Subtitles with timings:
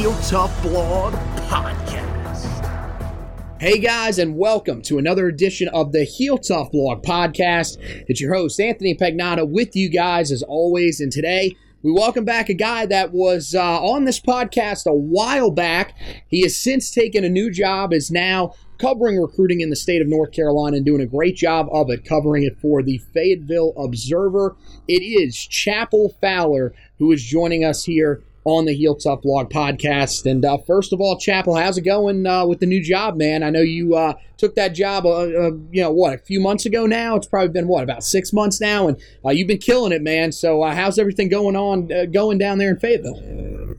[0.00, 1.12] Heel Tough Blog
[1.50, 2.46] Podcast.
[3.60, 7.76] Hey guys, and welcome to another edition of the Heel Tough Blog Podcast.
[8.08, 11.00] It's your host, Anthony Pagnotta, with you guys as always.
[11.00, 15.50] And today, we welcome back a guy that was uh, on this podcast a while
[15.50, 15.94] back.
[16.28, 20.08] He has since taken a new job, is now covering recruiting in the state of
[20.08, 24.56] North Carolina and doing a great job of it, covering it for the Fayetteville Observer.
[24.88, 30.30] It is Chapel Fowler who is joining us here on the Heel Tough Blog podcast.
[30.30, 33.42] And uh, first of all, Chapel, how's it going uh, with the new job, man?
[33.42, 36.66] I know you uh, took that job, uh, uh, you know, what, a few months
[36.66, 37.16] ago now?
[37.16, 38.88] It's probably been, what, about six months now?
[38.88, 40.32] And uh, you've been killing it, man.
[40.32, 43.76] So how's everything going on, going down there in Fayetteville?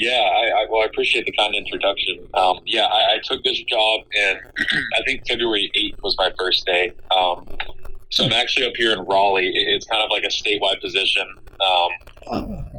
[0.00, 2.26] Yeah, I, I, well, I appreciate the kind introduction.
[2.32, 4.38] Um, yeah, I, I, took this job, and
[4.98, 6.94] I think February 8th was my first day.
[7.14, 7.46] Um,
[8.10, 9.52] so I'm actually up here in Raleigh.
[9.54, 11.26] It's kind of like a statewide position.
[11.60, 11.90] Um,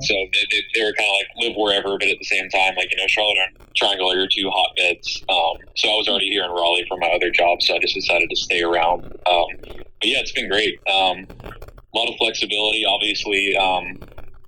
[0.02, 2.76] so they, they, they, were kind of like live wherever, but at the same time,
[2.76, 5.24] like, you know, Charlotte and Triangle are your two hotbeds.
[5.30, 7.96] Um, so I was already here in Raleigh for my other job, so I just
[7.96, 9.06] decided to stay around.
[9.28, 10.80] Um, but yeah, it's been great.
[10.88, 13.56] Um, a lot of flexibility, obviously.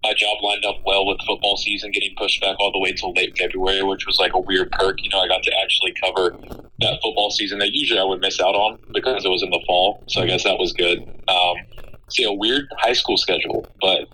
[0.03, 3.14] My job lined up well with football season getting pushed back all the way till
[3.14, 5.02] late February, which was like a weird perk.
[5.02, 6.38] You know, I got to actually cover
[6.80, 9.63] that football season that usually I would miss out on because it was in the
[9.66, 10.03] fall.
[10.08, 11.00] So I guess that was good.
[11.30, 11.56] Um,
[12.09, 14.08] so a weird high school schedule, but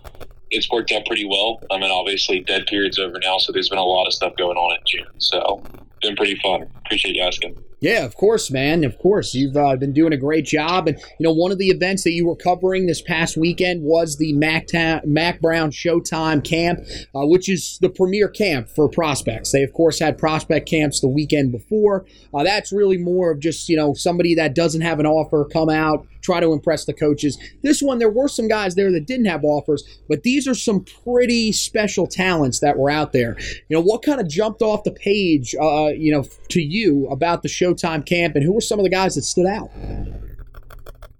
[0.50, 1.62] it's worked out pretty well.
[1.70, 4.56] I mean, obviously, dead period's over now, so there's been a lot of stuff going
[4.56, 5.06] on in June.
[5.18, 5.62] So,
[6.02, 6.66] been pretty fun.
[6.84, 7.56] Appreciate you asking.
[7.80, 8.84] Yeah, of course, man.
[8.84, 9.34] Of course.
[9.34, 10.86] You've uh, been doing a great job.
[10.86, 14.18] And, you know, one of the events that you were covering this past weekend was
[14.18, 16.80] the Mac, Ta- Mack Brown Showtime Camp,
[17.14, 19.52] uh, which is the premier camp for prospects.
[19.52, 22.04] They, of course, had prospect camps the weekend before.
[22.34, 25.70] Uh, that's really more of just, you know, somebody that doesn't have an offer come
[25.70, 27.38] out, try to impress the coaches.
[27.62, 30.84] This one, there were some guys there that didn't have offers, but these are some
[31.04, 33.36] pretty special talents that were out there.
[33.68, 37.42] You know, what kind of jumped off the page, uh, you know, to you about
[37.42, 39.70] the Showtime camp, and who were some of the guys that stood out?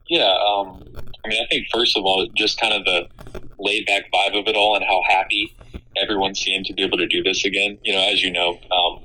[0.09, 0.83] Yeah, um,
[1.25, 3.09] I mean, I think first of all, just kind of the
[3.59, 5.55] laid back vibe of it all, and how happy
[5.97, 7.79] everyone seemed to be able to do this again.
[7.85, 9.00] You know, as you know, um,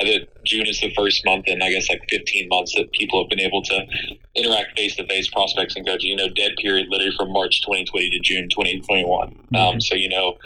[0.00, 3.22] I think June is the first month in I guess like 15 months that people
[3.22, 3.86] have been able to
[4.34, 6.04] interact face to face prospects and coaches.
[6.04, 9.28] You know, dead period literally from March 2020 to June 2021.
[9.28, 9.56] Mm-hmm.
[9.56, 10.36] Um, so you know,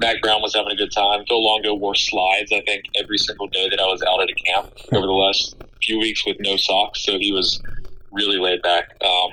[0.00, 1.24] Mack Brown was having a good time.
[1.26, 4.34] Phil Longo wore slides, I think, every single day that I was out at a
[4.34, 7.04] camp over the last few weeks with no socks.
[7.04, 7.62] So he was
[8.10, 8.96] really laid back.
[9.04, 9.30] Um,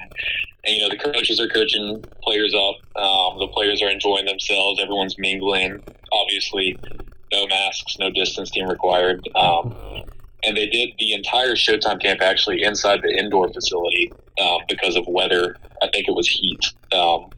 [0.66, 2.76] and, you know, the coaches are coaching players up.
[3.02, 4.80] Um, the players are enjoying themselves.
[4.80, 5.82] Everyone's mingling.
[6.12, 6.78] Obviously,
[7.32, 9.28] no masks, no distancing required.
[9.36, 9.76] Um,
[10.44, 14.12] and they did the entire Showtime camp actually inside the indoor facility
[14.42, 15.56] um, because of weather.
[15.82, 16.66] I think it was heat.
[16.94, 17.30] Um,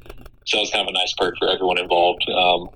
[0.45, 2.25] so it was kind of a nice perk for everyone involved.
[2.29, 2.69] Um,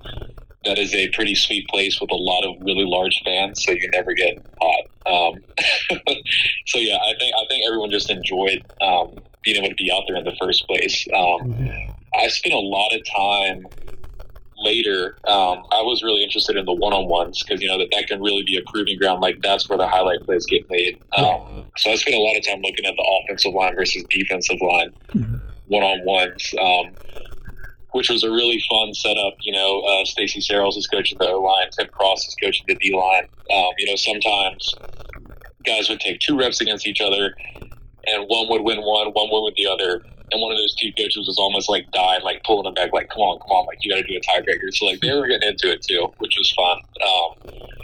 [0.66, 3.88] that is a pretty sweet place with a lot of really large fans, so you
[3.92, 4.86] never get hot.
[5.06, 5.44] Um,
[6.66, 10.04] so yeah, I think I think everyone just enjoyed um, being able to be out
[10.08, 11.08] there in the first place.
[11.16, 11.56] Um,
[12.20, 13.68] I spent a lot of time
[14.66, 15.18] later.
[15.26, 18.08] Um, I was really interested in the one on ones because you know that that
[18.08, 19.22] can really be a proving ground.
[19.22, 21.02] Like that's where the highlight plays get made.
[21.18, 24.58] Um, so I spent a lot of time looking at the offensive line versus defensive
[24.62, 24.94] line.
[25.68, 26.54] one on ones.
[26.60, 26.94] Um,
[27.92, 29.36] which was a really fun setup.
[29.40, 32.76] You know, uh, Stacy Searels is coaching the O line, Tim Cross is coaching the
[32.76, 33.24] D line.
[33.56, 34.76] Um, you know, sometimes
[35.64, 37.34] guys would take two reps against each other,
[38.06, 40.04] and one would win one, one would win the other.
[40.32, 43.10] And one of those two coaches was almost like dying, like pulling them back, like,
[43.10, 44.74] come on, come on, like, you got to do a tiebreaker.
[44.74, 46.78] So, like, they were getting into it too, which was fun.
[47.04, 47.76] Um,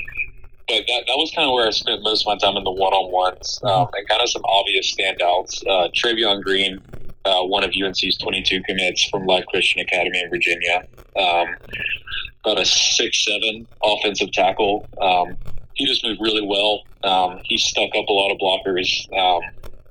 [0.67, 2.71] but that, that was kind of where I spent most of my time in the
[2.71, 5.65] one on ones um, and kind of some obvious standouts.
[5.67, 6.81] Uh, Travion Green,
[7.25, 10.87] uh, one of UNC's 22 commits from Life Christian Academy in Virginia.
[11.15, 11.55] Um,
[12.44, 14.87] about a six seven offensive tackle.
[14.99, 15.37] Um,
[15.73, 16.83] he just moved really well.
[17.03, 19.07] Um, he stuck up a lot of blockers.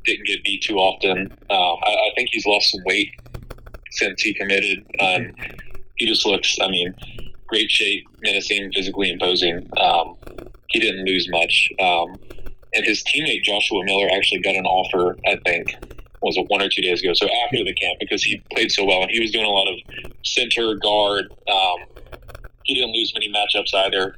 [0.00, 1.32] Um, didn't get beat too often.
[1.50, 3.12] Um, I, I, think he's lost some weight
[3.91, 4.87] since he committed.
[5.00, 5.32] Um,
[5.97, 6.94] he just looks, I mean,
[7.47, 9.69] great shape, menacing, physically imposing.
[9.79, 10.17] Um,
[10.69, 11.70] he didn't lose much.
[11.81, 12.17] Um,
[12.73, 15.75] and his teammate Joshua Miller actually got an offer, I think,
[16.23, 17.12] was it one or two days ago?
[17.14, 19.67] So after the camp, because he played so well and he was doing a lot
[19.69, 21.32] of center guard.
[22.64, 24.17] he didn't lose many matchups either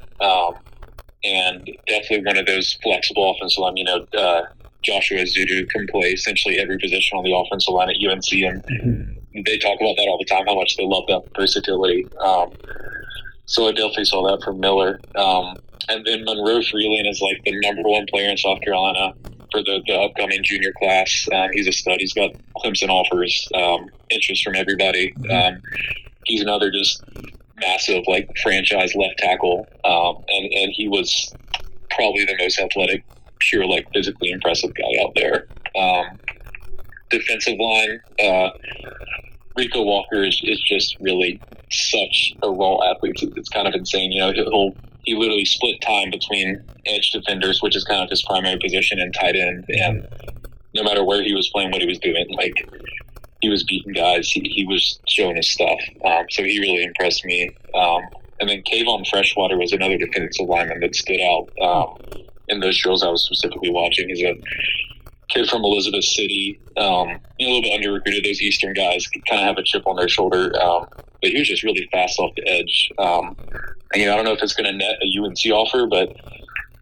[1.25, 3.76] and definitely one of those flexible offensive line.
[3.76, 4.43] You know, uh,
[4.82, 9.40] Joshua Ezeudu can play essentially every position on the offensive line at UNC, and mm-hmm.
[9.44, 10.46] they talk about that all the time.
[10.46, 12.06] How much they love that versatility.
[12.19, 12.52] Um,
[13.46, 15.00] so I definitely saw that from Miller.
[15.14, 15.56] Um,
[15.88, 19.12] and then Monroe Freeling is like the number one player in South Carolina
[19.50, 21.28] for the, the upcoming junior class.
[21.32, 21.96] Um, he's a stud.
[21.99, 25.12] He's got Clemson offers, um, interest from everybody.
[25.12, 25.56] Mm-hmm.
[25.56, 25.62] Um,
[26.25, 27.02] he's another just
[27.61, 31.32] massive like franchise left tackle, um, and and he was
[31.90, 33.05] probably the most athletic,
[33.50, 35.47] pure like physically impressive guy out there.
[35.77, 36.19] Um,
[37.11, 38.50] defensive line, uh,
[39.56, 41.41] Rico Walker is, is just really
[41.71, 43.17] such a raw athlete.
[43.21, 44.12] It's, it's kind of insane.
[44.12, 44.75] You know, he'll
[45.05, 49.12] he literally split time between edge defenders, which is kind of his primary position, and
[49.12, 50.06] tight end, and
[50.75, 52.55] no matter where he was playing, what he was doing, like
[53.41, 54.31] he was beating guys.
[54.31, 55.79] He, he was showing his stuff.
[56.05, 57.50] Um, so he really impressed me.
[57.75, 58.03] Um,
[58.41, 61.99] and then Kavon Freshwater was another defensive lineman that stood out um,
[62.49, 64.09] in those drills I was specifically watching.
[64.09, 64.35] He's a
[65.29, 68.25] kid from Elizabeth City, um, a little bit under recruited.
[68.25, 70.87] Those Eastern guys kind of have a chip on their shoulder, um,
[71.21, 72.93] but he was just really fast off the edge.
[72.99, 73.37] Um,
[73.93, 76.17] and, you know, I don't know if it's going to net a UNC offer, but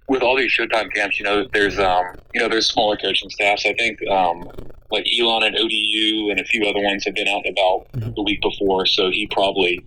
[0.08, 2.04] with all these Showtime camps, you know, there's um,
[2.34, 3.64] you know, there's smaller coaching staffs.
[3.64, 4.50] I think um,
[4.90, 8.12] like Elon and ODU and a few other ones have been out and about mm-hmm.
[8.14, 9.84] the week before, so he probably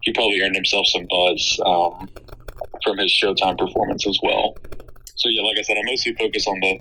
[0.00, 2.08] he probably earned himself some buzz um,
[2.82, 4.56] from his Showtime performance as well.
[5.16, 6.78] So yeah, like I said, I mostly focus on the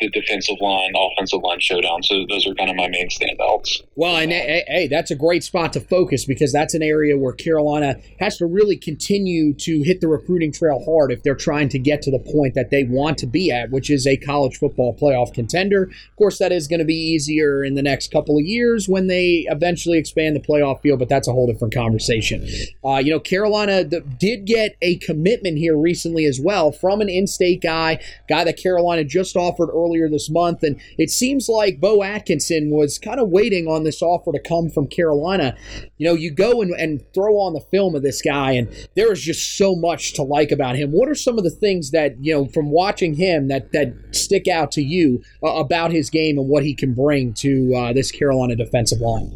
[0.00, 2.02] the defensive line, offensive line showdown.
[2.02, 3.82] So those are kind of my main standouts.
[3.96, 7.32] Well, and hey, hey, that's a great spot to focus because that's an area where
[7.32, 11.78] Carolina has to really continue to hit the recruiting trail hard if they're trying to
[11.78, 14.96] get to the point that they want to be at, which is a college football
[14.96, 15.84] playoff contender.
[15.84, 19.08] Of course, that is going to be easier in the next couple of years when
[19.08, 22.48] they eventually expand the playoff field, but that's a whole different conversation.
[22.84, 27.60] Uh, you know, Carolina did get a commitment here recently as well from an in-state
[27.60, 30.62] guy, guy that Carolina just offered earlier earlier this month.
[30.62, 34.70] And it seems like Bo Atkinson was kind of waiting on this offer to come
[34.70, 35.56] from Carolina.
[35.96, 39.12] You know, you go and, and throw on the film of this guy, and there
[39.12, 40.92] is just so much to like about him.
[40.92, 44.46] What are some of the things that, you know, from watching him that, that stick
[44.48, 48.10] out to you uh, about his game and what he can bring to uh, this
[48.10, 49.32] Carolina defensive line?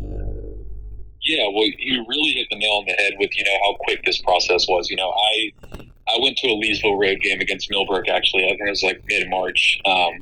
[1.24, 4.04] Yeah, well, you really hit the nail on the head with you know how quick
[4.04, 4.90] this process was.
[4.90, 5.52] You know, I
[6.14, 8.44] I went to a Leesville road game against Millbrook actually.
[8.44, 9.80] I think it was like mid March.
[9.84, 10.20] Um,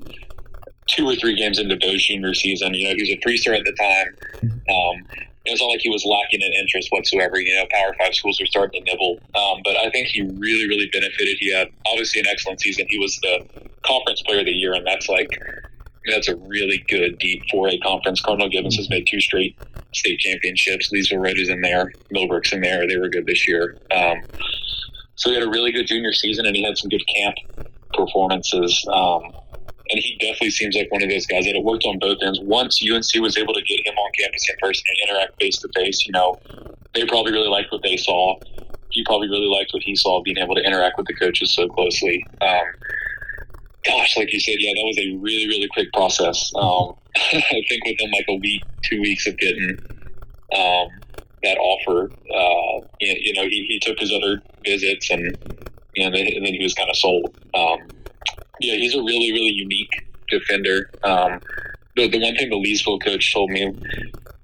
[0.87, 2.75] two or three games into Bo's junior season.
[2.75, 4.51] You know, he was a three star at the time.
[4.69, 5.07] Um,
[5.47, 7.41] it was not like he was lacking in interest whatsoever.
[7.41, 10.69] You know, Power Five schools were starting to nibble, um, but I think he really,
[10.69, 11.39] really benefited.
[11.41, 12.87] He had obviously an excellent season.
[12.89, 13.47] He was the
[13.83, 15.31] conference player of the year, and that's like
[16.07, 18.21] that's a really good deep 4A conference.
[18.21, 19.57] Cardinal Gibbons has made two straight
[19.95, 20.91] state championships.
[20.93, 21.93] Leesville Red is in there.
[22.11, 22.87] Millbrook's in there.
[22.87, 23.79] They were good this year.
[23.95, 24.23] Um,
[25.21, 27.37] so he had a really good junior season, and he had some good camp
[27.93, 28.87] performances.
[28.91, 29.23] Um,
[29.91, 32.41] and he definitely seems like one of those guys that it worked on both ends.
[32.41, 35.69] Once UNC was able to get him on campus in person and interact face to
[35.75, 36.41] face, you know,
[36.95, 38.35] they probably really liked what they saw.
[38.89, 41.69] He probably really liked what he saw, being able to interact with the coaches so
[41.69, 42.25] closely.
[42.41, 42.63] Um,
[43.85, 46.51] gosh, like you said, yeah, that was a really, really quick process.
[46.57, 49.79] Um, I think within like a week, two weeks of getting
[50.57, 50.89] um,
[51.43, 55.37] that offer, uh, you, you know, he, he took his other visits and,
[55.97, 57.37] and then he was kind of sold.
[57.55, 57.79] Um,
[58.61, 60.91] yeah, he's a really, really unique defender.
[61.03, 61.41] Um,
[61.97, 63.75] the, the one thing the Leesville coach told me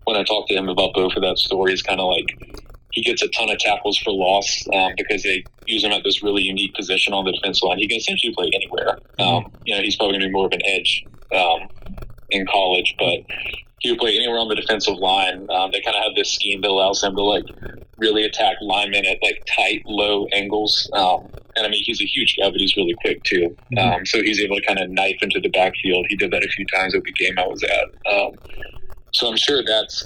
[0.05, 3.03] when I talked to him about Bo for that story is kind of like he
[3.03, 6.43] gets a ton of tackles for loss um, because they use him at this really
[6.43, 7.79] unique position on the defense line.
[7.79, 8.99] He can essentially play anywhere.
[9.19, 11.69] Um, you know, he's probably going to be more of an edge um,
[12.31, 13.19] in college, but
[13.87, 15.47] he would play anywhere on the defensive line.
[15.49, 17.45] Um, they kind of have this scheme that allows him to like
[17.99, 20.90] really attack linemen at like tight, low angles.
[20.93, 23.57] Um, and I mean, he's a huge guy, but he's really quick too.
[23.73, 23.78] Mm-hmm.
[23.78, 26.07] Um, so he's able to kind of knife into the backfield.
[26.09, 28.12] He did that a few times at the game I was at.
[28.12, 28.33] Um,
[29.12, 30.05] so I'm sure that's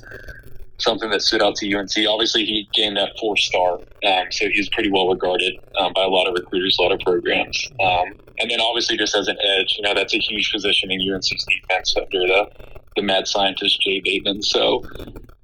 [0.76, 1.92] something that stood out to UNC.
[2.06, 6.08] Obviously, he gained that four star, um, so he's pretty well regarded um, by a
[6.08, 7.70] lot of recruiters, a lot of programs.
[7.82, 11.00] Um, and then obviously, just as an edge, you know, that's a huge position in
[11.00, 12.50] UNC's defense under the
[12.96, 14.42] the mad scientist Jay Bateman.
[14.42, 14.84] So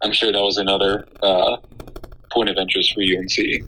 [0.03, 1.57] I'm sure that was another uh,
[2.33, 3.65] point of interest for UNC.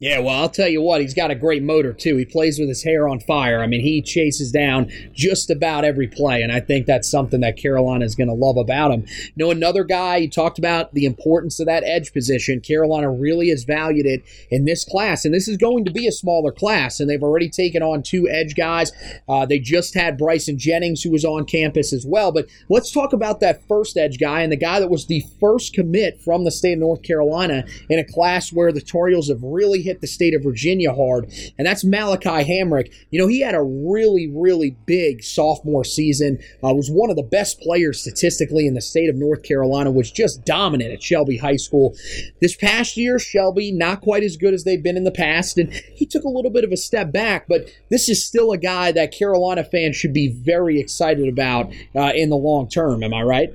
[0.00, 2.16] Yeah, well, I'll tell you what, he's got a great motor, too.
[2.16, 3.62] He plays with his hair on fire.
[3.62, 7.58] I mean, he chases down just about every play, and I think that's something that
[7.58, 9.04] Carolina is going to love about him.
[9.06, 12.62] You know, another guy, you talked about the importance of that edge position.
[12.62, 16.12] Carolina really has valued it in this class, and this is going to be a
[16.12, 18.92] smaller class, and they've already taken on two edge guys.
[19.28, 22.32] Uh, they just had Bryson Jennings, who was on campus as well.
[22.32, 25.74] But let's talk about that first edge guy and the guy that was the first
[25.74, 29.42] commit from the state of North Carolina in a class where the Tar Heels have
[29.42, 32.92] really hit the state of Virginia hard, and that's Malaki Hamrick.
[33.10, 36.38] You know, he had a really, really big sophomore season.
[36.62, 39.90] Uh, was one of the best players statistically in the state of North Carolina.
[39.90, 41.94] Was just dominant at Shelby High School.
[42.40, 45.72] This past year, Shelby not quite as good as they've been in the past, and
[45.72, 47.46] he took a little bit of a step back.
[47.48, 52.12] But this is still a guy that Carolina fans should be very excited about uh,
[52.14, 53.02] in the long term.
[53.02, 53.50] Am I right?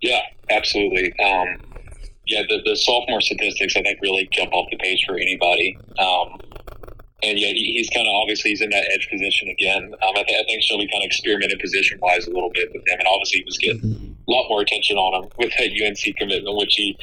[0.00, 1.12] Yeah, absolutely.
[1.18, 1.65] Um,
[2.26, 5.78] yeah, the, the sophomore statistics I think really jump off the page for anybody.
[5.98, 6.40] Um,
[7.22, 9.94] and yeah, he, he's kind of obviously he's in that edge position again.
[10.02, 12.86] Um, I, th- I think Shelby kind of experimented position wise a little bit with
[12.86, 16.16] him, and obviously he was getting a lot more attention on him with that UNC
[16.16, 16.98] commitment, which he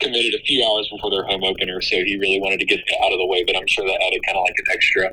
[0.00, 1.80] committed a few hours before their home opener.
[1.80, 4.20] So he really wanted to get out of the way, but I'm sure that added
[4.26, 5.12] kind of like an extra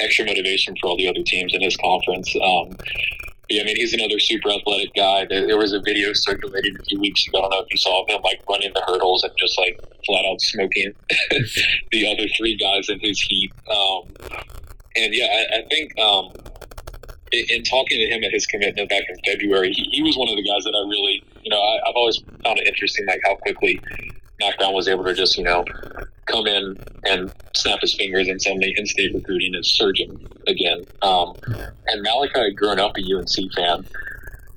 [0.00, 2.34] extra motivation for all the other teams in his conference.
[2.42, 2.76] Um,
[3.50, 5.26] I mean, he's another super athletic guy.
[5.26, 7.38] There was a video circulating a few weeks ago.
[7.38, 10.24] I don't know if you saw him like running the hurdles and just like flat
[10.24, 10.92] out smoking
[11.92, 13.52] the other three guys in his heat.
[13.70, 14.14] Um,
[14.96, 16.32] and yeah, I, I think um,
[17.32, 20.28] in, in, talking to him at his commitment back in February, he, he, was one
[20.28, 23.20] of the guys that I really, you know, I, I've always found it interesting, like
[23.26, 23.78] how quickly
[24.58, 25.64] Brown was able to just, you know,
[26.26, 30.84] come in and snap his fingers and suddenly in-state recruiting is surging again.
[31.02, 31.34] Um,
[31.86, 33.86] and Malaki had grown up a UNC fan,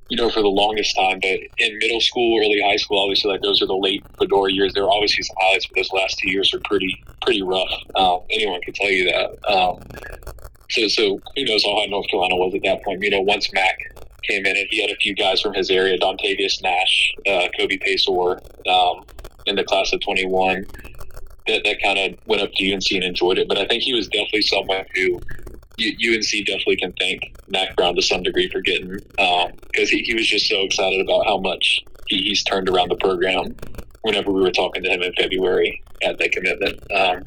[0.09, 1.19] you know, for the longest time.
[1.21, 4.73] But in middle school, early high school, obviously, like those are the late Fedora years.
[4.73, 7.69] There are obviously some highlights, but those last two years are pretty pretty rough.
[7.95, 9.51] Um, anyone can tell you that.
[9.51, 9.79] Um,
[10.69, 13.01] so, so who knows how high North Carolina was at that point?
[13.01, 13.77] You know, once Mack
[14.23, 17.77] came in and he had a few guys from his area, Dontavius Nash, uh, Kobe
[17.77, 19.05] Paysour, um,
[19.45, 20.65] in the class of 21
[21.47, 23.47] that, that kind of went up to UNC and enjoyed it.
[23.47, 25.19] But I think he was definitely someone who
[25.79, 30.13] UNC definitely can thank Mack Brown to some degree for getting because um, he, he
[30.13, 33.55] was just so excited about how much he, he's turned around the program
[34.01, 36.79] whenever we were talking to him in February at that commitment.
[36.91, 37.23] Um,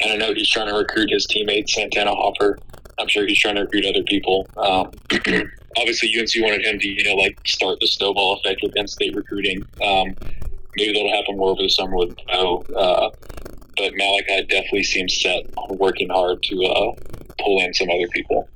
[0.00, 2.58] and I know he's trying to recruit his teammate Santana Hopper.
[2.98, 4.46] I'm sure he's trying to recruit other people.
[4.56, 4.90] Um,
[5.78, 9.62] obviously, UNC wanted him to, you know, like start the snowball effect with in-state recruiting.
[9.82, 10.14] Um,
[10.76, 12.64] maybe that'll happen more over the summer with Bo.
[12.76, 13.10] Uh,
[13.76, 16.92] but Malaki definitely seems set on working hard to uh,
[17.38, 18.48] pull in some other people.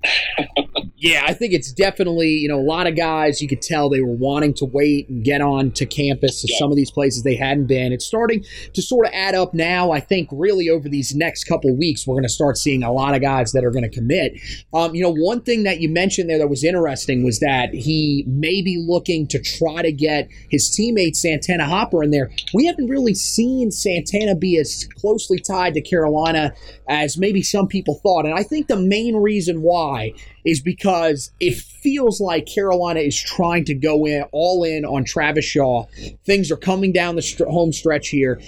[0.97, 4.01] yeah, I think it's definitely, you know, a lot of guys you could tell they
[4.01, 6.59] were wanting to wait and get on to campus to yeah.
[6.59, 7.93] some of these places they hadn't been.
[7.93, 8.45] It's starting
[8.75, 9.91] to sort of add up now.
[9.91, 13.15] I think really over these next couple weeks, we're going to start seeing a lot
[13.15, 14.33] of guys that are going to commit.
[14.73, 18.25] Um, you know, one thing that you mentioned there that was interesting was that he
[18.27, 22.31] may be looking to try to get his teammate Santana Hopper in there.
[22.55, 26.53] We haven't really seen Santana be as closely tied to Carolina
[26.89, 28.25] as maybe some people thought.
[28.25, 30.13] And I think the main reason why
[30.45, 35.45] is because it feels like Carolina is trying to go in all in on Travis
[35.45, 35.87] Shaw.
[36.25, 38.41] Things are coming down the st- home stretch here,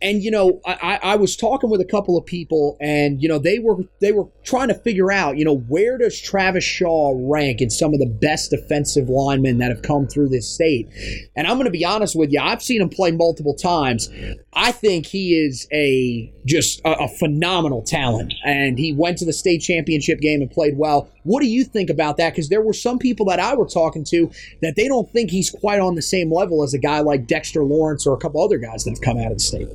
[0.00, 3.38] and you know, I, I was talking with a couple of people, and you know,
[3.38, 7.60] they were they were trying to figure out, you know, where does Travis Shaw rank
[7.60, 10.88] in some of the best defensive linemen that have come through this state?
[11.36, 14.08] And I'm going to be honest with you, I've seen him play multiple times.
[14.52, 19.32] I think he is a just a, a phenomenal talent, and he went to the
[19.32, 21.08] state championship game and played well.
[21.24, 22.30] What you think about that?
[22.32, 24.30] Because there were some people that I were talking to
[24.62, 27.64] that they don't think he's quite on the same level as a guy like Dexter
[27.64, 29.68] Lawrence or a couple other guys that have come out of the state.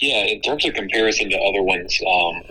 [0.00, 2.42] Yeah, in terms of comparison to other ones, um,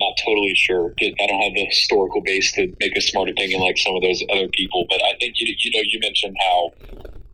[0.00, 0.94] not totally sure.
[1.00, 4.22] I don't have the historical base to make a smart opinion like some of those
[4.32, 6.72] other people, but I think you, you know you mentioned how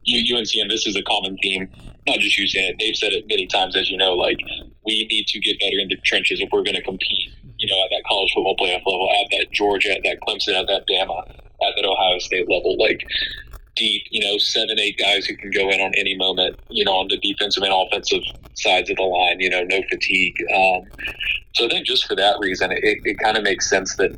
[0.08, 1.68] UNC and this is a common theme.
[2.06, 4.14] Not just you saying it; they've said it many times, as you know.
[4.14, 4.38] Like
[4.84, 7.84] we need to get better in the trenches if we're going to compete you know,
[7.84, 11.28] at that college football playoff level, at that Georgia, at that Clemson, at that Bama,
[11.28, 12.76] at that Ohio State level.
[12.78, 13.04] Like
[13.76, 16.92] deep, you know, seven, eight guys who can go in on any moment, you know,
[16.92, 18.22] on the defensive and offensive
[18.54, 20.36] sides of the line, you know, no fatigue.
[20.54, 20.82] Um,
[21.54, 24.10] so I think just for that reason, it, it kind of makes sense that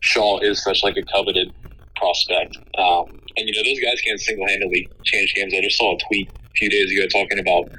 [0.00, 1.52] Shaw is such like a coveted
[1.96, 2.56] prospect.
[2.76, 5.54] Um, and, you know, those guys can't single handedly change games.
[5.54, 7.70] I just saw a tweet a few days ago talking about,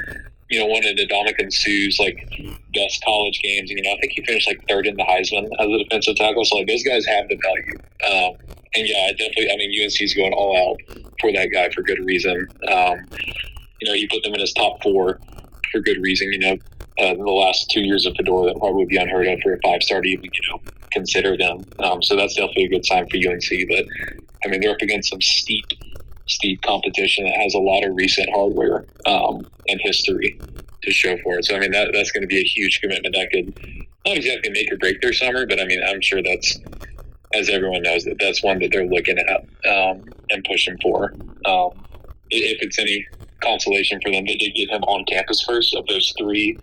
[0.50, 2.28] you know, one of Ndamukong Suh's like
[2.74, 3.70] best college games.
[3.70, 6.44] You know, I think he finished like third in the Heisman as a defensive tackle.
[6.46, 7.78] So, like, those guys have the value.
[8.10, 8.36] Um,
[8.76, 11.82] and yeah, I definitely, I mean, UNC is going all out for that guy for
[11.82, 12.48] good reason.
[12.68, 13.06] Um,
[13.82, 15.20] you know, he put them in his top four
[15.72, 16.32] for good reason.
[16.34, 16.58] You know,
[17.00, 19.60] uh, the last two years of Fedora, that probably would be unheard of for a
[19.64, 21.64] five star to even, you know, consider them.
[21.80, 23.70] Um, so that's definitely a good sign for UNC.
[23.70, 23.86] But
[24.46, 25.66] I mean, they're up against some steep,
[26.30, 30.40] steep competition that has a lot of recent hardware um, and history
[30.84, 31.46] to show for it.
[31.46, 33.54] So I mean, that that's going to be a huge commitment that could
[34.06, 36.60] not exactly make or break their summer, but I mean, I'm sure that's
[37.34, 41.14] as everyone knows that that's one that they're looking at um, and pushing for.
[41.46, 41.86] Um,
[42.32, 43.06] if it's any
[43.42, 46.58] consolation for them, they did get him on campus first of those three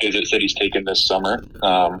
[0.00, 1.42] visits that he's taken this summer.
[1.62, 2.00] Um,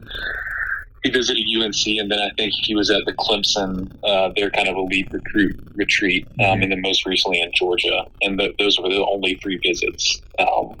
[1.06, 4.68] he visited UNC, and then I think he was at the Clemson, uh, their kind
[4.68, 8.04] of elite recruit retreat, um, and then most recently in Georgia.
[8.22, 10.76] And the, those were the only three visits um,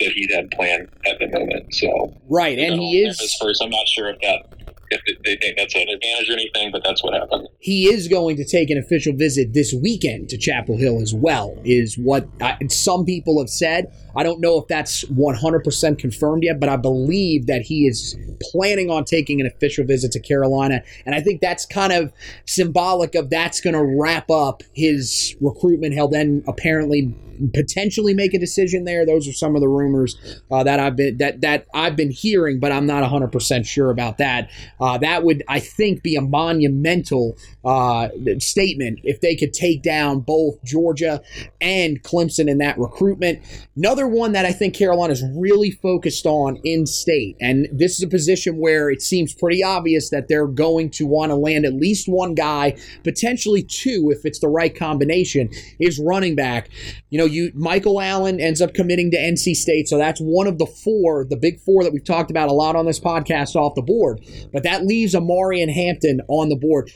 [0.00, 1.74] that he had planned at the moment.
[1.74, 3.62] So right, and know, he is first.
[3.62, 7.02] I'm not sure if that if they think that's an advantage or anything, but that's
[7.02, 7.48] what happened.
[7.58, 11.56] He is going to take an official visit this weekend to Chapel Hill as well,
[11.64, 13.92] is what I, some people have said.
[14.16, 18.90] I don't know if that's 100% confirmed yet, but I believe that he is planning
[18.90, 20.82] on taking an official visit to Carolina.
[21.04, 22.12] And I think that's kind of
[22.46, 25.94] symbolic of that's going to wrap up his recruitment.
[25.94, 27.14] He'll then apparently
[27.54, 29.04] potentially make a decision there.
[29.04, 30.16] Those are some of the rumors
[30.50, 33.90] uh, that I've been that that I've been hearing, but I'm not 100 percent sure
[33.90, 34.50] about that.
[34.80, 40.20] Uh, that would, I think, be a monumental uh, statement if they could take down
[40.20, 41.20] both Georgia
[41.60, 43.42] and Clemson in that recruitment.
[43.76, 48.02] Another one that I think Carolina is really focused on in state, and this is
[48.02, 51.74] a position where it seems pretty obvious that they're going to want to land at
[51.74, 55.48] least one guy, potentially two if it's the right combination,
[55.80, 56.68] is running back.
[57.10, 60.58] You know, you Michael Allen ends up committing to NC State, so that's one of
[60.58, 63.74] the four, the big four that we've talked about a lot on this podcast off
[63.74, 64.20] the board.
[64.52, 66.90] But that leaves Omarion Hampton on the board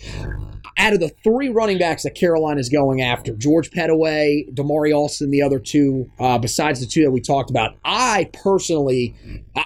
[0.80, 5.30] out of the three running backs that Carolina is going after, George Pettaway, Damari Alston,
[5.30, 9.14] the other two, uh, besides the two that we talked about, I personally,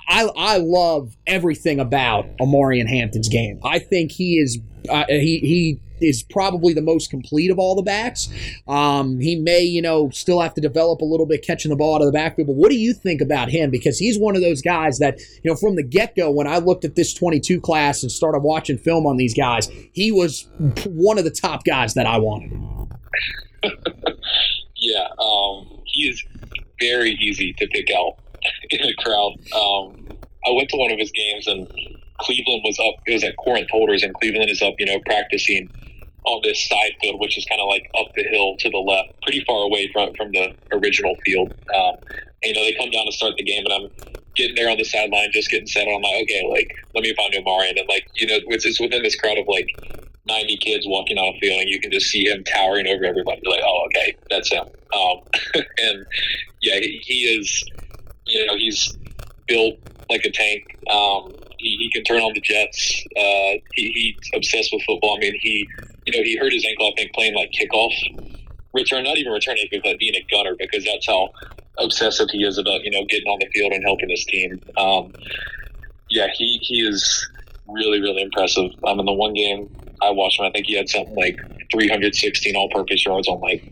[0.08, 3.60] I, I love everything about Omarion Hampton's game.
[3.62, 7.82] I think he is, uh, he he is probably the most complete of all the
[7.82, 8.28] backs.
[8.66, 11.96] Um, he may, you know, still have to develop a little bit catching the ball
[11.96, 12.48] out of the backfield.
[12.48, 13.70] But what do you think about him?
[13.70, 16.58] Because he's one of those guys that, you know, from the get go, when I
[16.58, 20.48] looked at this 22 class and started watching film on these guys, he was
[20.86, 22.52] one of the top guys that I wanted.
[24.76, 26.22] yeah, um, he is
[26.80, 28.16] very easy to pick out
[28.70, 29.34] in the crowd.
[29.54, 31.66] Um, I went to one of his games and
[32.20, 33.02] Cleveland was up.
[33.06, 35.68] It was at Corinth Holders, and Cleveland is up, you know, practicing
[36.24, 39.20] on this side field, which is kind of like up the hill to the left,
[39.22, 41.52] pretty far away from from the original field.
[41.74, 41.96] Um,
[42.42, 43.90] and, you know, they come down to start the game, and I'm
[44.34, 45.86] getting there on the sideline, just getting set.
[45.86, 49.02] I'm like, okay, like let me find Omari, and like you know, it's, it's within
[49.02, 49.68] this crowd of like
[50.26, 53.40] 90 kids walking on a field, and you can just see him towering over everybody.
[53.42, 54.64] You're like, oh, okay, that's him.
[54.94, 55.18] Um,
[55.78, 56.06] and
[56.62, 57.64] yeah, he, he is.
[58.26, 58.96] You know, he's
[59.46, 59.74] built
[60.08, 60.78] like a tank.
[60.90, 63.04] Um, he, he can turn on the jets.
[63.16, 65.16] Uh, he, he's obsessed with football.
[65.16, 65.66] I mean, he,
[66.04, 67.92] you know, he hurt his ankle, I think, playing like kickoff
[68.74, 71.30] return, not even returning, but being a gunner because that's how
[71.78, 74.60] obsessive he is about, you know, getting on the field and helping his team.
[74.76, 75.14] Um,
[76.10, 77.28] yeah, he, he is
[77.66, 78.70] really, really impressive.
[78.84, 81.40] I um, mean, the one game I watched him, I think he had something like
[81.72, 83.64] 316 all purpose yards on like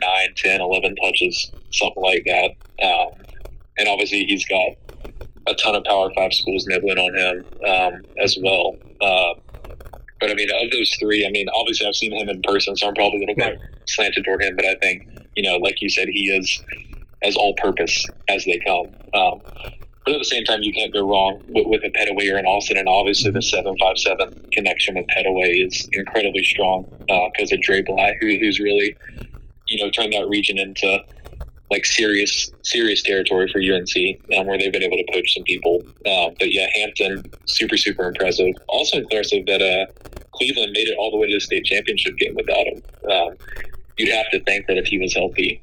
[0.00, 2.50] 9, 10, 11 touches, something like that.
[2.84, 3.12] Um,
[3.78, 4.76] and obviously, he's got
[5.46, 8.76] a ton of Power Five schools nibbling on him um, as well.
[9.00, 9.34] Uh,
[10.20, 12.88] but I mean, of those three, I mean, obviously I've seen him in person, so
[12.88, 14.56] I'm probably a little bit slanted toward him.
[14.56, 16.62] But I think, you know, like you said, he is
[17.22, 18.86] as all-purpose as they come.
[19.12, 19.40] Um,
[20.04, 22.44] but at the same time, you can't go wrong with, with a Pettaway or an
[22.46, 27.56] Alston, and obviously the seven five seven connection with Pettaway is incredibly strong because uh,
[27.56, 28.96] of Dre Bly, who, who's really,
[29.66, 30.98] you know, turned that region into
[31.74, 33.94] like serious serious territory for UNC,
[34.38, 35.82] um, where they've been able to poach some people.
[36.06, 38.54] Uh, but yeah, Hampton, super super impressive.
[38.68, 39.86] Also impressive that uh,
[40.32, 42.82] Cleveland made it all the way to the state championship game without him.
[43.10, 43.36] Um,
[43.98, 45.60] you'd have to think that if he was healthy,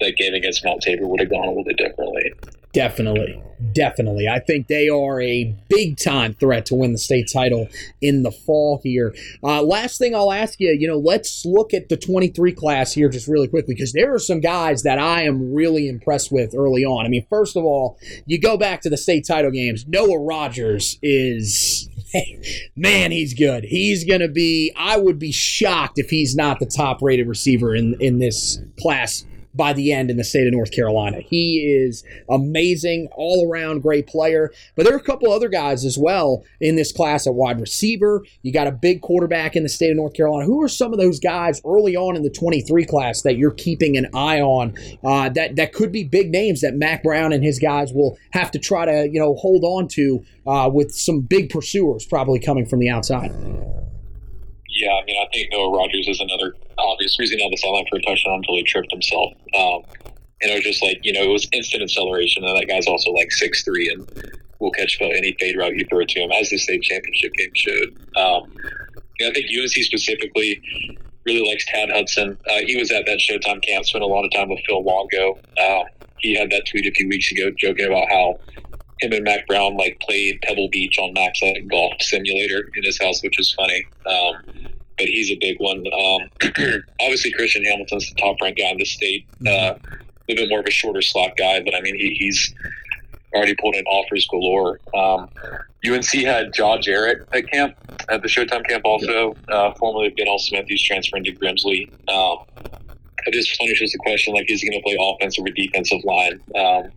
[0.00, 2.32] that game against Mount Tabor would have gone a little bit differently.
[2.72, 3.42] Definitely.
[3.72, 4.28] Definitely.
[4.28, 7.68] I think they are a big time threat to win the state title
[8.00, 9.14] in the fall here.
[9.42, 13.08] Uh, last thing I'll ask you, you know, let's look at the 23 class here
[13.08, 16.84] just really quickly because there are some guys that I am really impressed with early
[16.84, 17.04] on.
[17.04, 20.98] I mean, first of all, you go back to the state title games, Noah Rogers
[21.02, 21.88] is
[22.76, 23.64] man, he's good.
[23.64, 27.74] He's going to be, I would be shocked if he's not the top rated receiver
[27.74, 31.20] in, in this class by the end in the state of North Carolina.
[31.20, 34.52] He is amazing, all around great player.
[34.76, 38.24] But there are a couple other guys as well in this class at wide receiver.
[38.42, 40.46] You got a big quarterback in the state of North Carolina.
[40.46, 43.96] Who are some of those guys early on in the 23 class that you're keeping
[43.96, 47.58] an eye on uh, that, that could be big names that Mack Brown and his
[47.58, 51.50] guys will have to try to, you know, hold on to uh, with some big
[51.50, 53.30] pursuers probably coming from the outside?
[54.74, 57.96] Yeah, I mean, I think Noah Rogers is another obvious reason on the sideline for
[57.96, 59.32] a touchdown until he tripped himself.
[59.54, 59.82] Um,
[60.42, 62.44] and it was just like, you know, it was instant acceleration.
[62.44, 64.08] And that guy's also like six three and
[64.58, 67.50] will catch about any fade route you throw to him, as the state championship game
[67.54, 67.96] showed.
[68.16, 68.54] Um,
[69.20, 70.60] I think UNC specifically
[71.24, 72.36] really likes Tad Hudson.
[72.48, 75.38] Uh, he was at that Showtime camp, spent a lot of time with Phil Longo.
[75.58, 75.84] Uh,
[76.18, 78.38] he had that tweet a few weeks ago joking about how
[79.00, 83.00] him and Mack Brown like played Pebble Beach on Mack's like, golf simulator in his
[83.00, 83.84] house, which is funny.
[84.06, 85.84] Um, but he's a big one.
[85.92, 86.28] Um,
[87.00, 89.26] obviously, Christian Hamilton's the top ranked guy in the state.
[89.46, 89.78] Uh, a
[90.28, 92.54] little bit more of a shorter slot guy, but I mean, he, he's
[93.34, 94.78] already pulled in offers galore.
[94.94, 95.28] Um,
[95.84, 97.76] UNC had Jaw Jarrett at camp,
[98.08, 100.38] at the Showtime camp also, uh, formerly of L.
[100.38, 101.90] Smith, who's transferring to Grimsley.
[102.08, 102.44] Um,
[103.26, 106.40] it just punishes the question, like, is he going to play offensive or defensive line?
[106.56, 106.90] Um,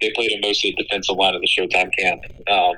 [0.00, 2.22] they played a mostly defensive line at the Showtime camp.
[2.48, 2.74] Um,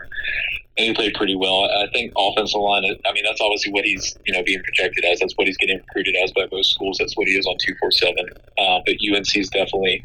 [0.78, 1.64] and he played pretty well.
[1.64, 2.84] I think offensive line.
[2.84, 5.20] I mean, that's obviously what he's you know being projected as.
[5.20, 6.96] That's what he's getting recruited as by most schools.
[6.98, 8.26] That's what he is on two four seven.
[8.58, 10.02] Uh, but UNC is definitely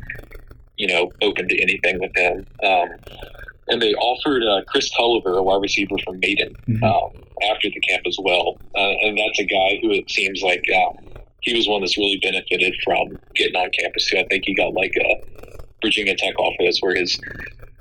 [0.77, 2.45] you know open to anything with him.
[2.63, 2.89] Um,
[3.69, 6.83] and they offered uh, Chris Culliver, a wide receiver from Maiden, mm-hmm.
[6.83, 7.11] um,
[7.51, 8.57] after the camp as well.
[8.75, 10.97] Uh, and that's a guy who it seems like um,
[11.41, 14.17] he was one that's really benefited from getting on campus too.
[14.17, 16.33] I think he got like a Virginia Tech.
[16.59, 17.19] That's where his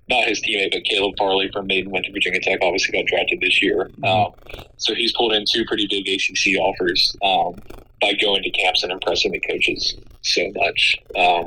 [0.09, 2.59] not his teammate, but Caleb Farley from Maiden went to Virginia Tech.
[2.63, 3.91] Obviously, got drafted this year.
[4.01, 4.05] Mm-hmm.
[4.05, 4.33] Um,
[4.77, 7.57] so he's pulled in two pretty big ACC offers um,
[8.01, 10.97] by going to camps and impressing the coaches so much.
[11.17, 11.47] Um,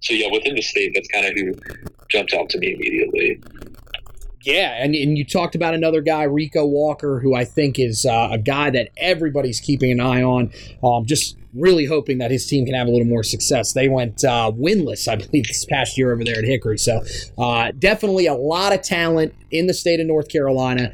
[0.00, 1.54] so yeah, within the state, that's kind of who
[2.08, 3.40] jumped out to me immediately.
[4.44, 8.30] Yeah, and, and you talked about another guy, Rico Walker, who I think is uh,
[8.32, 10.50] a guy that everybody's keeping an eye on.
[10.82, 13.72] Um, just really hoping that his team can have a little more success.
[13.72, 16.78] They went uh, winless, I believe, this past year over there at Hickory.
[16.78, 17.02] So
[17.38, 20.92] uh, definitely a lot of talent in the state of North Carolina.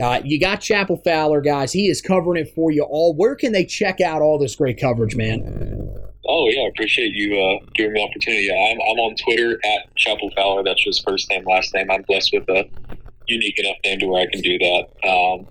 [0.00, 1.72] Uh, you got Chapel Fowler, guys.
[1.72, 3.14] He is covering it for you all.
[3.14, 6.07] Where can they check out all this great coverage, man?
[6.30, 8.50] Oh yeah, I appreciate you uh, giving me the opportunity.
[8.50, 10.62] I'm, I'm on Twitter at Chapel Fowler.
[10.62, 11.90] That's just first name, last name.
[11.90, 12.68] I'm blessed with a
[13.26, 15.08] unique enough name to where I can do that.
[15.08, 15.48] Um,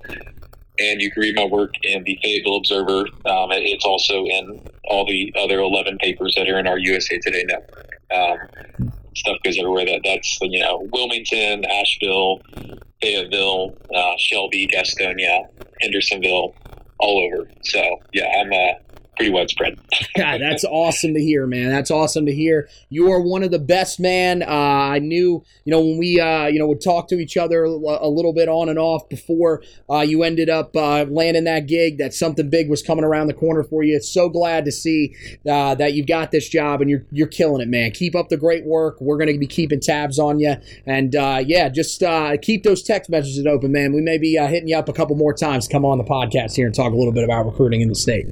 [0.79, 2.99] and you can read my work in the Fayetteville Observer.
[3.25, 7.43] Um, it's also in all the other 11 papers that are in our USA Today
[7.47, 7.89] network.
[8.13, 9.85] Um, stuff goes everywhere.
[9.85, 12.41] That that's you know Wilmington, Asheville,
[13.01, 15.47] Fayetteville, uh, Shelby, Gastonia,
[15.81, 16.55] Hendersonville,
[16.99, 17.49] all over.
[17.63, 17.81] So
[18.13, 18.86] yeah, I'm uh,
[19.17, 19.79] pretty widespread.
[20.15, 21.69] God, that's awesome to hear, man.
[21.69, 22.69] That's awesome to hear.
[22.89, 24.43] You are one of the best, man.
[24.43, 27.63] Uh, I knew, you know, when we, uh, you know, would talk to each other
[27.63, 31.97] a little bit on and off before uh, you ended up uh, landing that gig,
[31.97, 33.95] that something big was coming around the corner for you.
[33.95, 35.15] It's so glad to see
[35.49, 37.91] uh, that you got this job and you're you're killing it, man.
[37.91, 39.01] Keep up the great work.
[39.01, 42.03] We're going to be keeping tabs on you, and uh, yeah, just
[42.41, 43.93] keep those text messages open, man.
[43.93, 45.67] We may be hitting you up a couple more times.
[45.67, 48.27] Come on the podcast here and talk a little bit about recruiting in the state.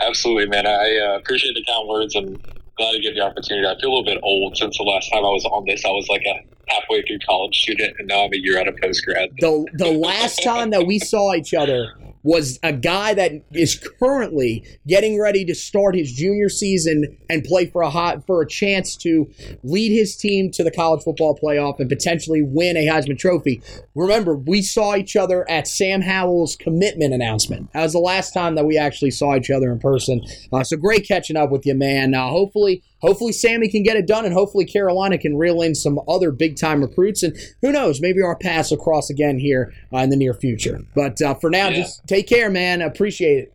[0.00, 0.66] Absolutely, man.
[0.66, 2.40] I uh, appreciate the kind words and
[2.78, 3.66] glad to get the opportunity.
[3.66, 5.84] I feel a little bit old since the last time I was on this.
[5.84, 6.36] I was like a
[6.68, 9.30] halfway through college student, and now I'm a year out of post grad.
[9.38, 14.64] The the last time that we saw each other was a guy that is currently
[14.86, 18.96] getting ready to start his junior season and play for a hot for a chance
[18.96, 19.30] to
[19.62, 23.62] lead his team to the college football playoff and potentially win a Heisman Trophy.
[23.94, 27.70] Remember, we saw each other at Sam Howell's commitment announcement.
[27.74, 30.22] That was the last time that we actually saw each other in person.
[30.50, 32.14] Uh, so great catching up with you, man.
[32.14, 36.00] Uh, hopefully hopefully Sammy can get it done, and hopefully Carolina can reel in some
[36.08, 37.22] other big time recruits.
[37.22, 40.80] And who knows, maybe our paths will cross again here uh, in the near future.
[40.94, 41.82] But uh, for now, yeah.
[41.82, 42.82] just take care, man.
[42.82, 43.54] Appreciate it.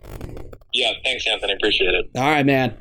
[0.73, 1.53] Yeah, thanks, Anthony.
[1.53, 2.09] Appreciate it.
[2.15, 2.77] All right, man.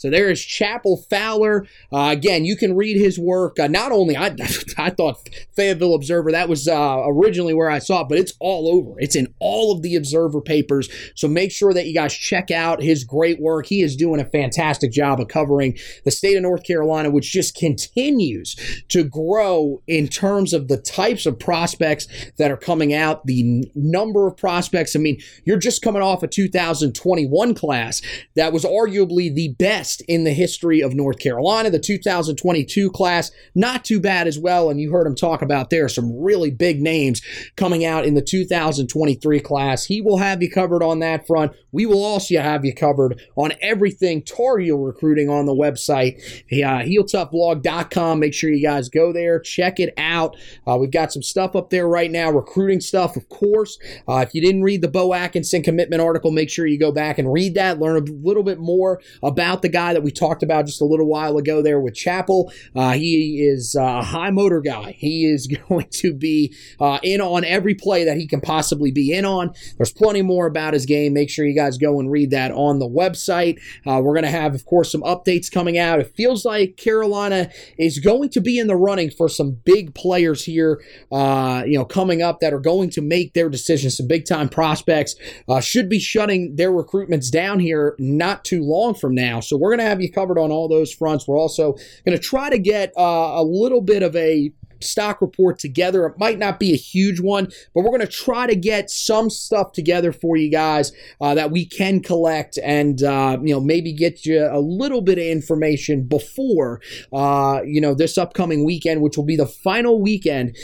[0.00, 1.66] So there is Chapel Fowler.
[1.92, 3.60] Uh, again, you can read his work.
[3.60, 4.28] Uh, not only I,
[4.78, 8.66] I thought Fayetteville Observer that was uh, originally where I saw it, but it's all
[8.66, 8.98] over.
[8.98, 10.88] It's in all of the Observer papers.
[11.14, 13.66] So make sure that you guys check out his great work.
[13.66, 17.54] He is doing a fantastic job of covering the state of North Carolina, which just
[17.54, 18.56] continues
[18.88, 22.08] to grow in terms of the types of prospects
[22.38, 24.96] that are coming out, the number of prospects.
[24.96, 28.00] I mean, you're just coming off a 2021 class
[28.34, 31.70] that was arguably the best best in the history of North Carolina.
[31.70, 34.70] The 2022 class, not too bad as well.
[34.70, 37.20] And you heard him talk about there some really big names
[37.56, 39.84] coming out in the 2023 class.
[39.84, 41.52] He will have you covered on that front.
[41.72, 46.20] We will also have you covered on everything Tar Heel recruiting on the website,
[46.52, 48.20] uh, heeltoughblog.com.
[48.20, 50.36] Make sure you guys go there, check it out.
[50.66, 53.78] Uh, we've got some stuff up there right now, recruiting stuff, of course.
[54.08, 57.18] Uh, if you didn't read the Bo Atkinson commitment article, make sure you go back
[57.18, 60.42] and read that, learn a little bit more about the guy guy that we talked
[60.42, 62.52] about just a little while ago there with Chapel.
[62.76, 64.92] Uh, he is a high motor guy.
[64.98, 69.12] He is going to be uh, in on every play that he can possibly be
[69.12, 69.54] in on.
[69.78, 71.14] There's plenty more about his game.
[71.14, 73.58] Make sure you guys go and read that on the website.
[73.86, 75.98] Uh, we're going to have, of course, some updates coming out.
[75.98, 80.44] It feels like Carolina is going to be in the running for some big players
[80.44, 83.96] here, uh, you know, coming up that are going to make their decisions.
[83.96, 85.14] Some big time prospects
[85.48, 89.40] uh, should be shutting their recruitments down here not too long from now.
[89.40, 91.28] So we're we're going to have you covered on all those fronts.
[91.28, 95.60] We're also going to try to get uh, a little bit of a stock report
[95.60, 96.06] together.
[96.06, 99.30] It might not be a huge one, but we're going to try to get some
[99.30, 103.92] stuff together for you guys uh, that we can collect and uh, you know maybe
[103.92, 106.80] get you a little bit of information before
[107.12, 110.56] uh, you know this upcoming weekend, which will be the final weekend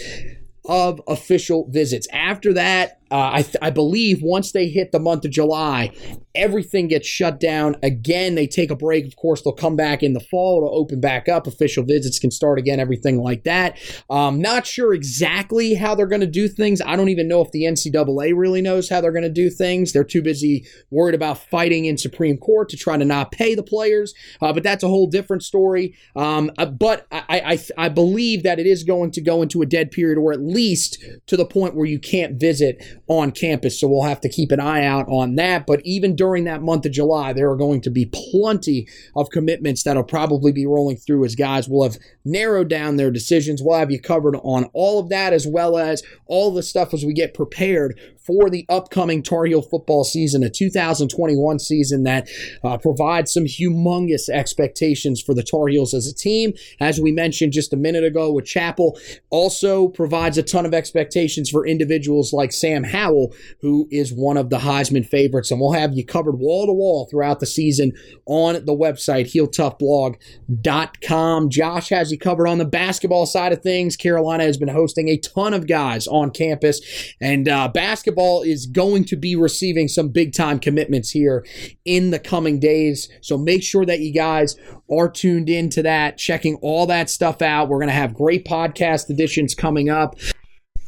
[0.64, 2.08] of official visits.
[2.12, 5.92] After that, uh, I, th- I believe once they hit the month of July,
[6.34, 7.76] everything gets shut down.
[7.82, 9.06] Again, they take a break.
[9.06, 10.58] Of course, they'll come back in the fall.
[10.58, 11.46] It'll open back up.
[11.46, 13.78] Official visits can start again, everything like that.
[14.10, 16.80] Um, not sure exactly how they're going to do things.
[16.84, 19.92] I don't even know if the NCAA really knows how they're going to do things.
[19.92, 23.62] They're too busy worried about fighting in Supreme Court to try to not pay the
[23.62, 24.14] players.
[24.40, 25.94] Uh, but that's a whole different story.
[26.16, 29.66] Um, uh, but I, I, I believe that it is going to go into a
[29.66, 33.80] dead period, or at least to the point where you can't visit on campus.
[33.80, 35.66] So we'll have to keep an eye out on that.
[35.66, 39.82] But even during that month of July, there are going to be plenty of commitments
[39.82, 43.62] that'll probably be rolling through as guys will have narrowed down their decisions.
[43.62, 47.04] We'll have you covered on all of that as well as all the stuff as
[47.04, 52.28] we get prepared for the upcoming Tar Heel football season, a 2021 season that
[52.64, 56.52] uh, provides some humongous expectations for the Tar Heels as a team.
[56.80, 58.98] As we mentioned just a minute ago with Chapel,
[59.30, 64.50] also provides a ton of expectations for individuals like Sam Howell, who is one of
[64.50, 65.50] the Heisman favorites.
[65.50, 67.92] And we'll have you covered wall to wall throughout the season
[68.26, 71.50] on the website, heeltoughblog.com.
[71.50, 73.96] Josh has you covered on the basketball side of things.
[73.96, 76.80] Carolina has been hosting a ton of guys on campus,
[77.20, 81.44] and uh, basketball is going to be receiving some big time commitments here
[81.84, 83.08] in the coming days.
[83.20, 84.56] So make sure that you guys
[84.90, 87.68] are tuned in to that, checking all that stuff out.
[87.68, 90.16] We're going to have great podcast editions coming up.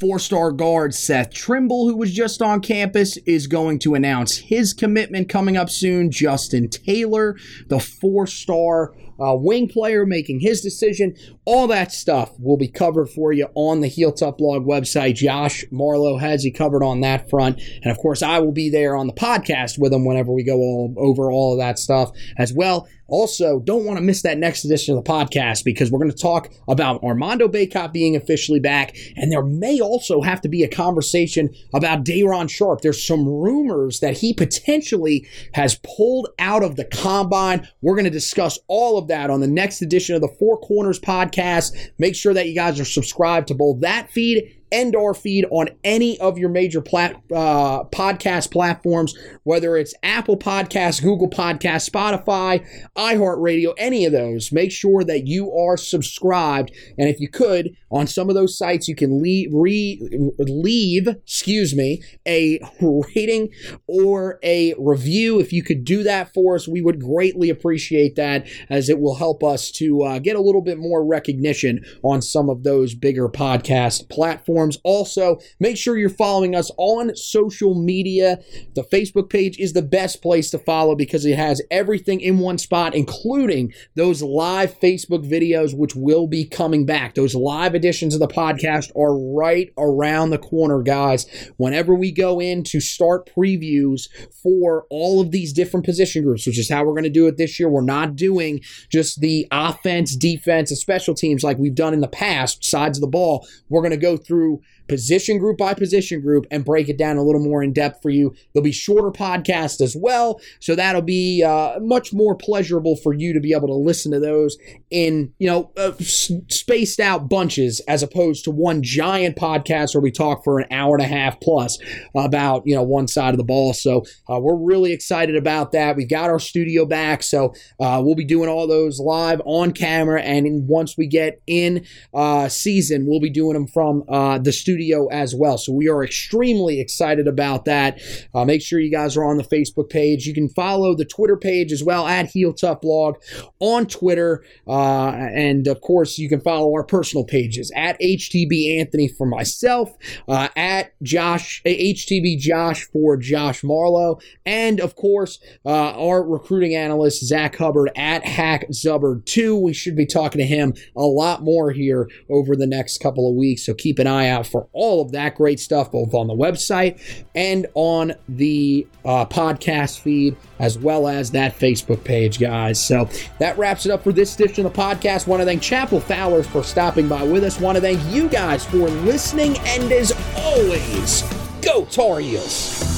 [0.00, 4.72] Four star guard Seth Trimble, who was just on campus, is going to announce his
[4.72, 6.12] commitment coming up soon.
[6.12, 7.36] Justin Taylor,
[7.66, 11.14] the four star uh, wing player making his decision.
[11.44, 15.14] All that stuff will be covered for you on the Heel Tough Blog website.
[15.14, 17.60] Josh Marlowe has you covered on that front.
[17.82, 20.56] And of course, I will be there on the podcast with him whenever we go
[20.56, 22.88] all over all of that stuff as well.
[23.08, 26.16] Also, don't want to miss that next edition of the podcast because we're going to
[26.16, 30.68] talk about Armando Bacot being officially back, and there may also have to be a
[30.68, 32.82] conversation about Day'Ron Sharp.
[32.82, 37.66] There's some rumors that he potentially has pulled out of the combine.
[37.80, 41.00] We're going to discuss all of that on the next edition of the Four Corners
[41.00, 41.74] podcast.
[41.98, 45.68] Make sure that you guys are subscribed to both that feed and our feed on
[45.84, 52.64] any of your major plat, uh, podcast platforms, whether it's Apple Podcasts, Google Podcasts, Spotify,
[52.96, 54.52] iHeartRadio, any of those.
[54.52, 56.72] Make sure that you are subscribed.
[56.98, 60.00] And if you could, on some of those sites, you can leave, re,
[60.38, 63.50] leave excuse me, a rating
[63.86, 65.40] or a review.
[65.40, 69.16] If you could do that for us, we would greatly appreciate that as it will
[69.16, 73.28] help us to uh, get a little bit more recognition on some of those bigger
[73.28, 74.78] podcast platforms.
[74.84, 78.38] Also, make sure you're following us on social media.
[78.74, 82.58] The Facebook page is the best place to follow because it has everything in one
[82.58, 87.14] spot, including those live Facebook videos, which will be coming back.
[87.14, 91.26] Those live editions of the podcast are right around the corner, guys.
[91.56, 94.08] Whenever we go in to start previews
[94.42, 97.38] for all of these different position groups, which is how we're going to do it
[97.38, 98.60] this year, we're not doing
[98.90, 103.02] just the offense, defense, and special teams like we've done in the past, sides of
[103.02, 103.46] the ball.
[103.68, 107.22] We're going to go through position group by position group and break it down a
[107.22, 108.34] little more in depth for you.
[108.52, 113.32] There'll be shorter podcasts as well, so that'll be uh, much more pleasurable for you
[113.34, 114.56] to be able to listen to those
[114.90, 120.10] in you know uh, spaced out bunches as opposed to one giant podcast where we
[120.10, 121.78] talk for an hour and a half plus
[122.14, 123.74] about you know one side of the ball.
[123.74, 125.96] So uh, we're really excited about that.
[125.96, 130.22] We've got our studio back, so uh, we'll be doing all those live on camera,
[130.22, 134.77] and once we get in uh, season, we'll be doing them from uh, the studio
[134.78, 135.58] studio as well.
[135.58, 138.00] So we are extremely excited about that.
[138.32, 140.24] Uh, make sure you guys are on the Facebook page.
[140.24, 143.16] You can follow the Twitter page as well at Heel Tough Blog
[143.58, 144.44] on Twitter.
[144.68, 149.90] Uh, and of course, you can follow our personal pages at HTB Anthony for myself,
[150.28, 157.26] uh, at Josh, HTB Josh for Josh Marlowe, and of course, uh, our recruiting analyst,
[157.26, 159.56] Zach Hubbard at Hack Zubbard 2.
[159.56, 163.34] We should be talking to him a lot more here over the next couple of
[163.34, 163.66] weeks.
[163.66, 167.00] So keep an eye out for all of that great stuff, both on the website
[167.34, 172.82] and on the uh, podcast feed, as well as that Facebook page, guys.
[172.82, 175.26] So that wraps it up for this edition of the podcast.
[175.26, 177.60] Want to thank Chapel Fowlers for stopping by with us.
[177.60, 179.56] Want to thank you guys for listening.
[179.58, 181.22] And as always,
[181.62, 182.97] go Tar Heels.